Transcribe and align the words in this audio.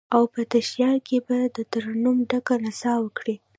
او 0.15 0.23
په 0.33 0.41
تشیال 0.53 0.97
کې 1.07 1.17
به، 1.25 1.37
دترنم 1.55 2.17
ډکه 2.29 2.55
نڅا 2.63 2.93
وکړي 3.05 3.35